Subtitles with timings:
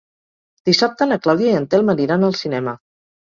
[0.69, 2.75] Dissabte na Clàudia i en Telm aniran al cinema.